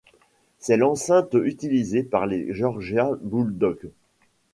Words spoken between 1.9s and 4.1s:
par les Georgia Bulldogs.